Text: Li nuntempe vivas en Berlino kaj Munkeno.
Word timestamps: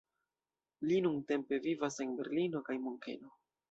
Li 0.87 0.97
nuntempe 1.07 1.61
vivas 1.69 2.01
en 2.09 2.19
Berlino 2.19 2.67
kaj 2.71 2.83
Munkeno. 2.89 3.37